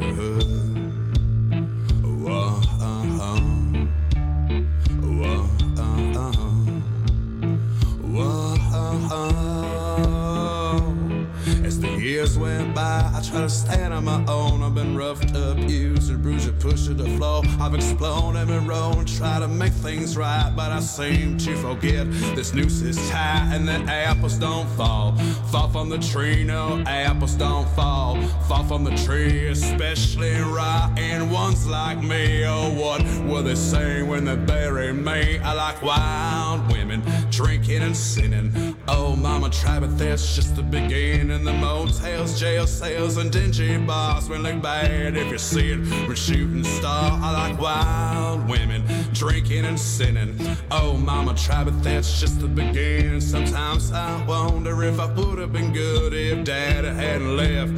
I 13.22 13.24
try 13.24 13.41
to 13.41 13.49
stand 13.49 13.93
on 13.93 14.05
my 14.05 14.26
own. 14.28 14.63
I've 14.63 14.74
been 14.74 14.97
roughed 14.97 15.36
up, 15.36 15.55
used 15.59 16.11
bruised 16.24 16.59
pushed 16.59 16.86
to 16.86 16.95
the 16.95 17.07
floor. 17.17 17.43
I've 17.59 17.76
explored 17.76 18.36
every 18.36 18.55
and 18.55 19.07
try 19.07 19.39
to 19.39 19.47
make 19.47 19.74
things 19.74 20.17
right, 20.17 20.51
but 20.55 20.72
I 20.72 20.80
seem 20.80 21.38
to 21.38 21.55
forget 21.57 22.09
this 22.36 22.55
noose 22.55 22.82
is 22.82 22.97
tight 23.09 23.51
and 23.53 23.67
the 23.67 23.74
apples 23.91 24.39
don't 24.39 24.67
fall. 24.69 25.15
Fall 25.51 25.69
from 25.69 25.89
the 25.89 25.99
tree, 25.99 26.43
no 26.43 26.84
apples 26.88 27.36
don't 27.36 27.67
fall. 27.76 28.19
Fall 28.47 28.63
from 28.63 28.84
the 28.84 28.95
tree, 29.05 29.47
especially 29.49 30.36
rotten 30.38 31.30
ones 31.30 31.67
like 31.67 32.01
me. 32.01 32.43
Oh, 32.45 32.74
what 32.74 33.03
were 33.30 33.43
they 33.43 33.55
say 33.55 34.01
when 34.01 34.26
they 34.26 34.36
bury 34.36 34.93
me? 34.93 35.38
I 35.39 35.53
like 35.53 35.82
wild 35.84 36.72
women, 36.72 37.03
drinking 37.30 37.84
and 37.84 37.95
sinning. 37.95 38.76
Mama, 39.22 39.51
try, 39.51 39.80
but 39.80 39.95
that's 39.99 40.36
just 40.36 40.55
the 40.55 40.63
beginning. 40.63 41.43
The 41.43 41.53
motels, 41.53 42.39
jail 42.39 42.65
cells, 42.65 43.17
and 43.17 43.32
dingy 43.32 43.78
bars 43.78 44.28
will 44.28 44.39
look 44.39 44.63
bad 44.63 45.15
if 45.15 45.32
you 45.32 45.38
see 45.38 45.74
it 45.74 46.07
We're 46.07 46.15
shooting 46.15 46.63
star. 46.63 47.19
I 47.22 47.49
like 47.49 47.61
wild 47.61 48.49
women, 48.49 48.84
drinking 49.13 49.65
and 49.65 49.80
sinning. 49.80 50.36
Oh, 50.72 50.97
mama, 50.97 51.36
try, 51.36 51.63
but 51.63 51.84
that's 51.84 52.19
just 52.19 52.41
the 52.41 52.47
beginning. 52.47 53.22
Sometimes 53.22 53.91
I 53.91 54.26
wonder 54.26 54.84
if 54.84 54.99
I 54.99 55.05
would 55.13 55.38
have 55.38 55.53
been 55.53 55.72
good 55.72 56.13
if 56.13 56.43
dad 56.43 56.84
hadn't 56.84 57.38
left 57.38 57.74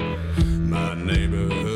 my 0.69 0.93
neighborhood. 0.95 1.72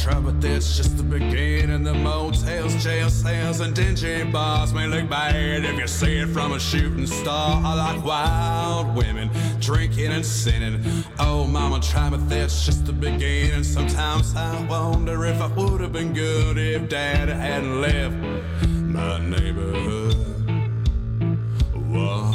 Try, 0.00 0.18
but 0.18 0.40
that's 0.40 0.76
just 0.76 0.96
the 0.96 1.02
beginning. 1.02 1.82
The 1.84 1.92
motels, 1.94 2.82
jail 2.82 3.10
cells, 3.10 3.60
and 3.60 3.74
dingy 3.74 4.24
bars 4.24 4.72
may 4.72 4.86
look 4.86 5.08
bad 5.10 5.64
if 5.64 5.78
you 5.78 5.86
see 5.86 6.18
it 6.18 6.28
from 6.28 6.52
a 6.52 6.60
shooting 6.60 7.06
star. 7.06 7.60
I 7.62 7.74
like 7.74 8.04
wild 8.04 8.96
women, 8.96 9.30
drinking 9.60 10.12
and 10.12 10.24
sinning. 10.24 10.82
Oh, 11.18 11.46
mama, 11.46 11.80
try, 11.80 12.08
but 12.08 12.28
that's 12.28 12.64
just 12.64 12.86
the 12.86 12.92
beginning. 12.92 13.62
Sometimes 13.62 14.34
I 14.34 14.64
wonder 14.66 15.26
if 15.26 15.40
I 15.40 15.48
would 15.48 15.80
have 15.80 15.92
been 15.92 16.14
good 16.14 16.56
if 16.56 16.88
dad 16.88 17.28
hadn't 17.28 17.80
left 17.80 18.14
my 18.62 19.18
neighborhood. 19.18 20.14
Whoa, 21.74 22.29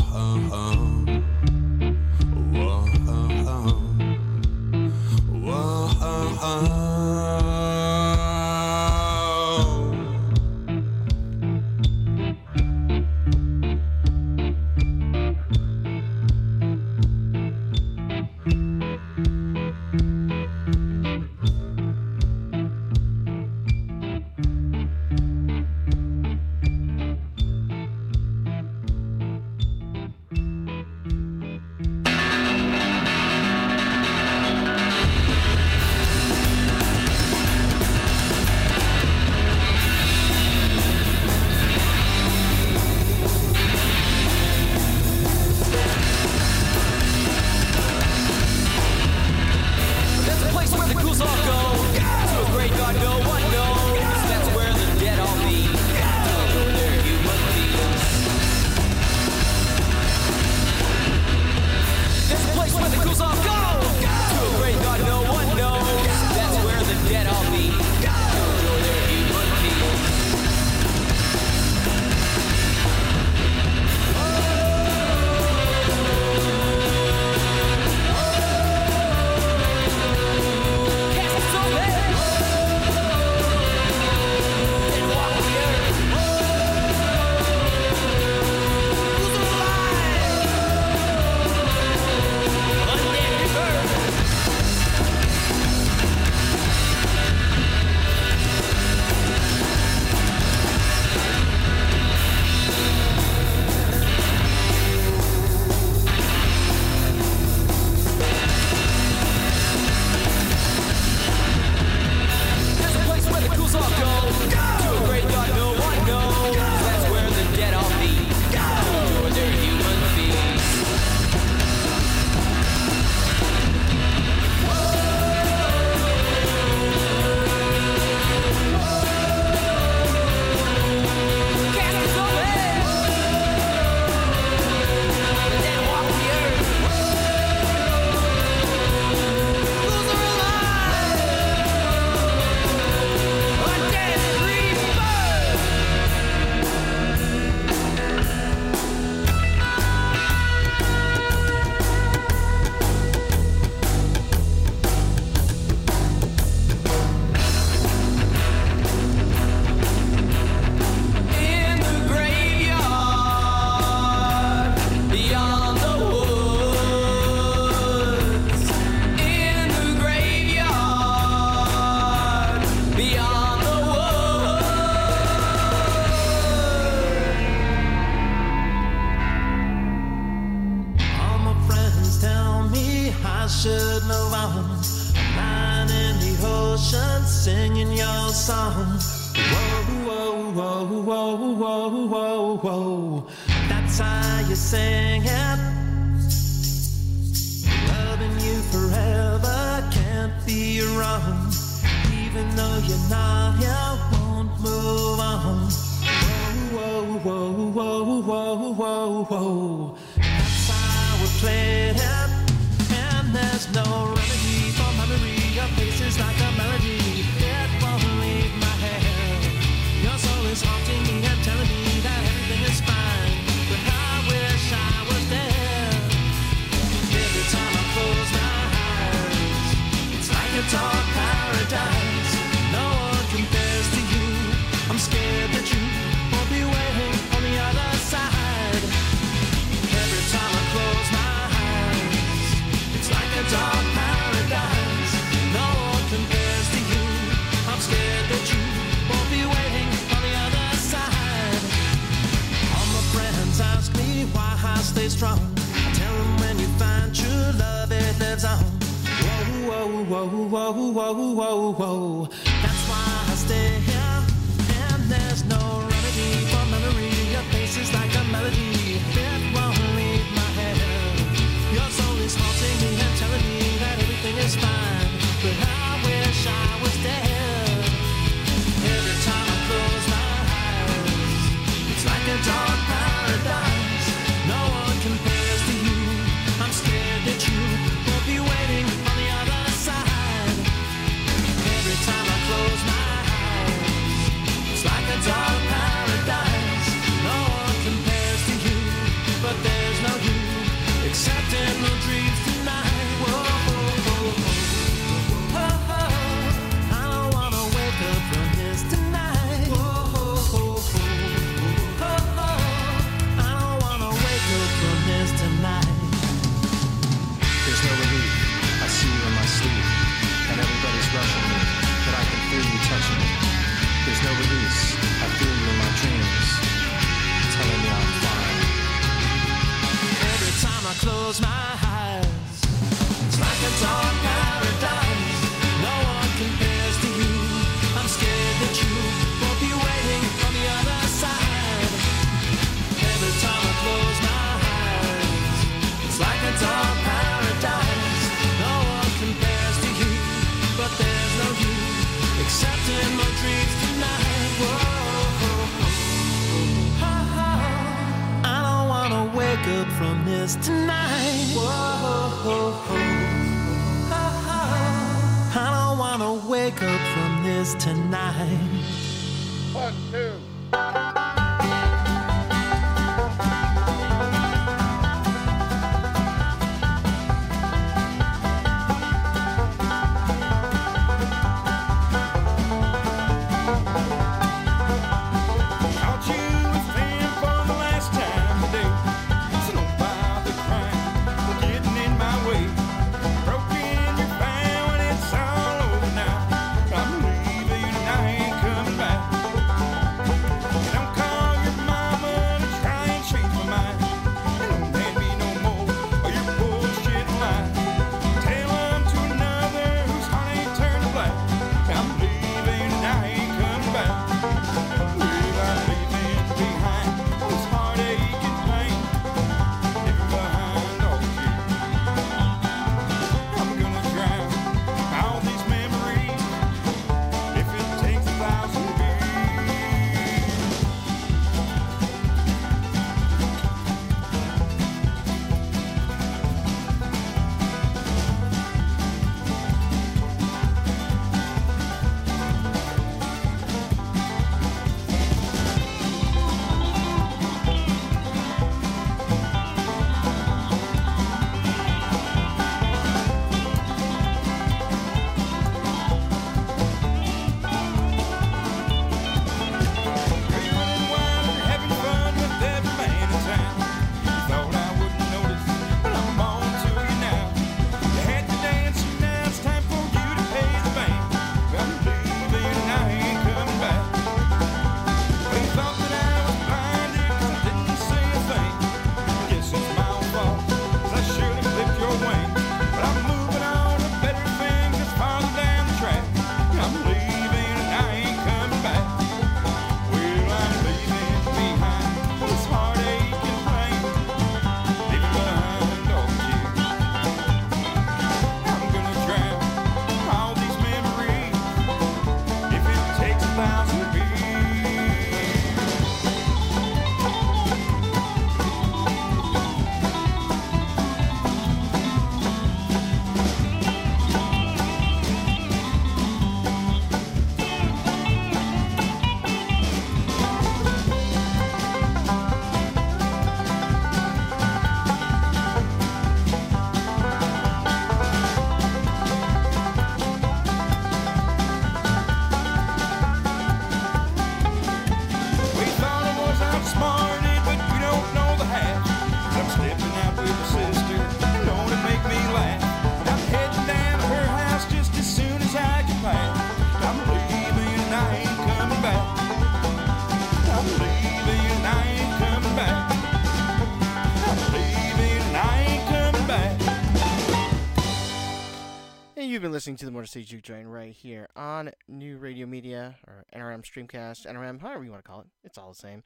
listening 559.76 559.98
to 559.98 560.06
the 560.06 560.12
Motor 560.12 560.26
City 560.26 560.46
Juke 560.46 560.62
Joint 560.62 560.88
right 560.88 561.12
here 561.12 561.50
on 561.54 561.92
New 562.08 562.38
Radio 562.38 562.66
Media 562.66 563.18
or 563.28 563.44
NRM 563.54 563.84
Streamcast, 563.84 564.48
NRM, 564.48 564.80
however 564.80 565.04
you 565.04 565.12
want 565.12 565.22
to 565.22 565.30
call 565.30 565.42
it. 565.42 565.48
It's 565.66 565.78
all 565.78 565.90
the 565.90 565.96
same. 565.96 566.24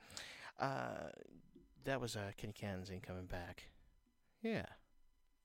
Uh, 0.60 1.10
that 1.84 2.00
was 2.00 2.16
uh, 2.16 2.30
Kenny 2.38 2.54
Cans 2.54 2.92
ain't 2.92 3.02
coming 3.02 3.26
back. 3.26 3.72
Yeah. 4.44 4.68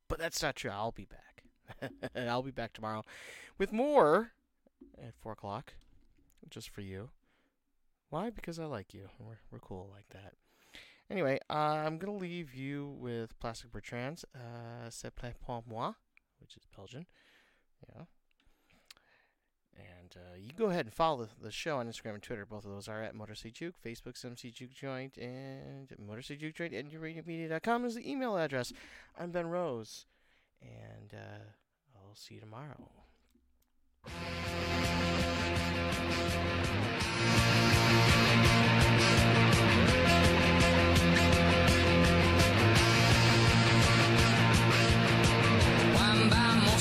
But 0.06 0.18
that's 0.18 0.42
not 0.42 0.54
true. 0.54 0.70
I'll 0.70 0.92
be 0.92 1.06
back. 1.06 1.90
I'll 2.14 2.42
be 2.42 2.50
back 2.50 2.74
tomorrow 2.74 3.04
with 3.56 3.72
more 3.72 4.32
at 5.02 5.14
4 5.22 5.32
o'clock 5.32 5.72
just 6.50 6.68
for 6.68 6.82
you. 6.82 7.08
Why? 8.10 8.28
Because 8.28 8.58
I 8.58 8.66
like 8.66 8.92
you. 8.92 9.08
We're, 9.18 9.38
we're 9.50 9.60
cool 9.60 9.88
like 9.90 10.10
that. 10.10 10.34
Anyway, 11.08 11.38
uh, 11.48 11.54
I'm 11.54 11.96
going 11.96 12.12
to 12.12 12.22
leave 12.22 12.52
you 12.52 12.98
with 12.98 13.38
Plastic 13.40 13.72
Bertrands, 13.72 14.26
uh, 14.34 14.90
Ça 14.90 15.10
plane 15.10 15.32
pour 15.42 15.64
moi, 15.66 15.94
which 16.38 16.54
is 16.58 16.64
Belgian. 16.76 17.06
Yeah. 17.88 18.04
And 19.76 20.14
uh, 20.16 20.36
you 20.38 20.52
go 20.56 20.66
ahead 20.66 20.86
and 20.86 20.94
follow 20.94 21.28
the, 21.42 21.50
show 21.50 21.78
on 21.78 21.88
Instagram 21.88 22.14
and 22.14 22.22
Twitter. 22.22 22.46
Both 22.46 22.64
of 22.64 22.70
those 22.70 22.88
are 22.88 23.02
at 23.02 23.14
Motor 23.14 23.34
City 23.34 23.50
Juke. 23.50 23.74
Facebook's 23.84 24.24
MC 24.24 24.50
Juke 24.50 24.72
Joint, 24.72 25.16
and 25.16 25.92
Motor 25.98 26.22
City 26.22 26.40
Juke 26.40 26.54
Joint 26.54 26.74
at 26.74 26.86
newradiomedia.com 26.88 27.84
is 27.84 27.96
the 27.96 28.08
email 28.08 28.36
address. 28.36 28.72
I'm 29.18 29.32
Ben 29.32 29.48
Rose, 29.48 30.06
and 30.62 31.12
uh, 31.12 31.42
I'll 31.96 32.14
see 32.14 32.34
you 32.34 32.40
tomorrow. 32.40 32.90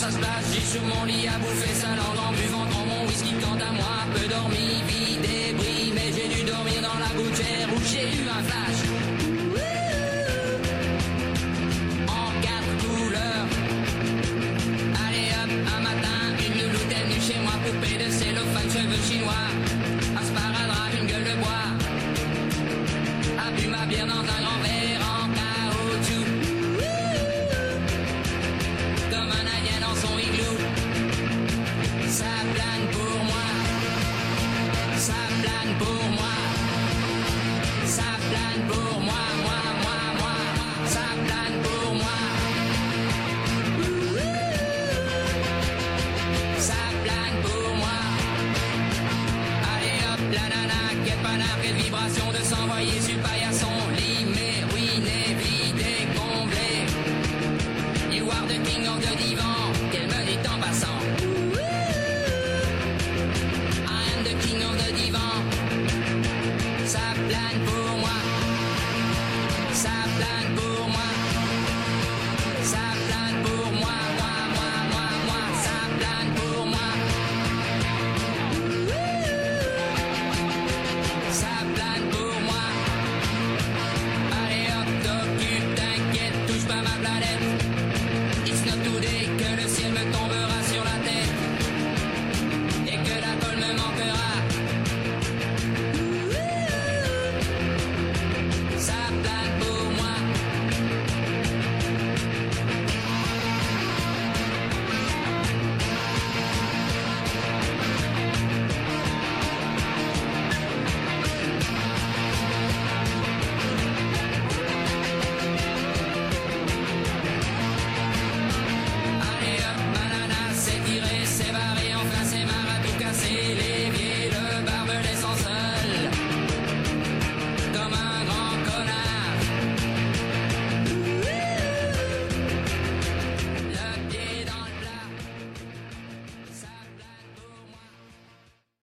Ça 0.04 0.12
se 0.12 0.18
passe, 0.18 0.46
j'ai 0.54 0.66
sur 0.74 0.84
mon 0.84 1.06
lit 1.06 1.28
à 1.28 1.38
bouffer 1.40 1.74
sa 1.74 1.96
langue 1.96 2.20
en 2.28 2.32
buvant 2.34 2.66
grand 2.72 2.86
mon 2.86 3.08
whisky 3.08 3.34
quant 3.42 3.56
à 3.56 3.72
moi, 3.72 3.96
peu 4.14 4.28
dormi, 4.28 4.84
vie 4.90 5.16
débris, 5.16 5.94
mais 5.96 6.12
j'ai 6.16 6.28
dû 6.28 6.44
dormir 6.44 6.82
dans 6.88 7.00
la 7.00 7.12
gouttière 7.18 7.70
où 7.74 7.80
j'ai 7.90 8.08
eu 8.20 8.28
un 8.28 8.44
flash. 8.50 8.80
En 12.20 12.28
quatre 12.46 12.74
couleurs. 12.84 13.48
Allez 15.06 15.30
hop, 15.40 15.52
un 15.78 15.82
matin, 15.88 16.20
une 16.46 16.56
louloute 16.62 16.92
est 16.92 17.04
venue 17.08 17.22
chez 17.28 17.40
moi, 17.40 17.54
poupée 17.64 17.98
de 18.04 18.12
cellophane, 18.12 18.70
cheveux 18.76 19.04
chinois, 19.08 19.48
plane 35.44 35.74
pour 35.78 36.04
moi. 36.18 36.36
Ça 37.96 38.10
plane 38.30 38.62
pour 38.70 39.00
moi, 39.08 39.24
moi, 39.46 39.60
moi, 39.84 39.98
moi. 40.20 40.36
Ça 40.96 41.08
plane 41.26 41.58
pour 41.66 41.96
moi. 42.02 42.18
Ça 46.68 46.82
plane 47.04 47.38
pour 47.46 47.76
moi. 47.82 48.00
Allez 49.74 50.00
hop, 50.12 50.22
la 50.38 50.46
nana, 50.54 50.82
quelle 51.06 51.22
panard, 51.28 51.58
quelle 51.62 51.76
vibration 51.84 52.28
de 52.32 52.42
s'envoyer. 52.50 53.43